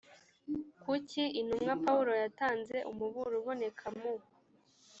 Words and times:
kuki 0.83 1.21
intumwa 1.39 1.73
pawulo 1.83 2.13
yatanze 2.23 2.77
umuburo 2.91 3.35
uboneka 3.41 3.85
mu 3.99 4.13